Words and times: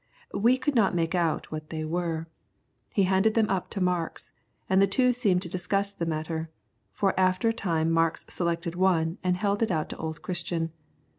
We 0.33 0.57
could 0.57 0.73
not 0.73 0.95
make 0.95 1.13
out 1.13 1.51
what 1.51 1.69
they 1.69 1.85
were. 1.85 2.25
He 2.91 3.03
handed 3.03 3.35
them 3.35 3.47
up 3.49 3.69
to 3.69 3.79
Marks, 3.81 4.31
and 4.67 4.81
the 4.81 4.87
two 4.87 5.13
seemed 5.13 5.43
to 5.43 5.47
discuss 5.47 5.93
the 5.93 6.07
matter, 6.07 6.49
for 6.91 7.13
after 7.19 7.49
a 7.49 7.53
time 7.53 7.91
Marks 7.91 8.25
selected 8.27 8.73
one 8.73 9.19
and 9.23 9.37
held 9.37 9.61
it 9.61 9.69
out 9.69 9.89
to 9.89 9.97
old 9.97 10.23
Christian. 10.23 10.71